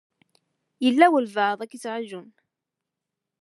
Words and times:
Yella 0.83 1.07
walebɛaḍ 1.11 1.59
i 1.61 1.67
k-yettṛajun. 1.67 2.27